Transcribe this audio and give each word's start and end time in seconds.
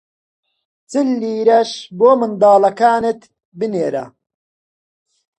چل 0.91 1.07
لیرەش 1.21 1.71
بۆ 1.97 2.09
منداڵەکانت 2.19 3.21
بنێرە! 3.59 4.05